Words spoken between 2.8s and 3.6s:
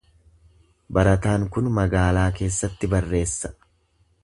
barreessa.